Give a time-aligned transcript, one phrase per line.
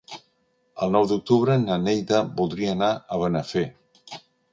[0.85, 3.65] El nou d'octubre na Neida voldria anar a Benafer.